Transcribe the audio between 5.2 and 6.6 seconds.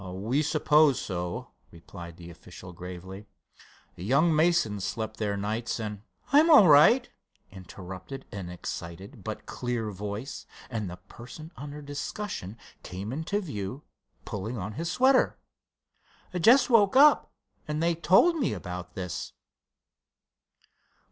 nights and——" "I'm